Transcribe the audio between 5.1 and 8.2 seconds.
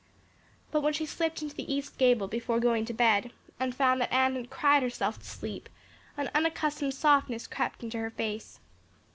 to sleep an unaccustomed softness crept into her